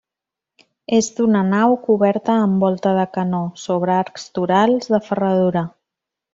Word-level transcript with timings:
És 0.99 1.09
d'una 1.19 1.43
nau 1.49 1.75
coberta 1.83 2.39
amb 2.47 2.65
volta 2.67 2.95
de 3.01 3.05
canó 3.19 3.43
sobre 3.67 3.95
arcs 3.99 4.27
torals 4.41 4.93
de 4.97 5.05
ferradura. 5.11 5.67